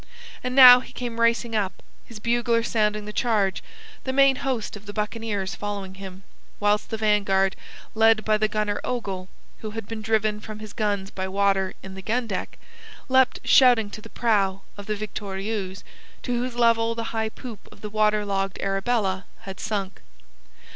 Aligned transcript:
And 0.43 0.55
now 0.55 0.79
he 0.79 0.93
came 0.93 1.19
racing 1.21 1.55
up, 1.55 1.83
his 2.05 2.17
bugler 2.17 2.63
sounding 2.63 3.05
the 3.05 3.13
charge, 3.13 3.61
the 4.03 4.11
main 4.11 4.37
host 4.37 4.75
of 4.75 4.87
the 4.87 4.93
buccaneers 4.93 5.53
following 5.53 5.93
him, 5.93 6.23
whilst 6.59 6.89
the 6.89 6.97
vanguard, 6.97 7.55
led 7.93 8.25
by 8.25 8.39
the 8.39 8.47
gunner 8.47 8.81
Ogle, 8.83 9.29
who 9.59 9.69
had 9.77 9.87
been 9.87 10.01
driven 10.01 10.39
from 10.39 10.57
his 10.57 10.73
guns 10.73 11.11
by 11.11 11.27
water 11.27 11.75
in 11.83 11.93
the 11.93 12.01
gun 12.01 12.25
deck, 12.25 12.57
leapt 13.09 13.41
shouting 13.43 13.91
to 13.91 14.01
the 14.01 14.09
prow 14.09 14.63
of 14.75 14.87
the 14.87 14.95
Victorieuse, 14.95 15.83
to 16.23 16.31
whose 16.31 16.55
level 16.55 16.95
the 16.95 17.13
high 17.13 17.29
poop 17.29 17.67
of 17.71 17.81
the 17.81 17.89
water 17.91 18.25
logged 18.25 18.57
Arabella 18.59 19.25
had 19.41 19.59
sunk. 19.59 20.01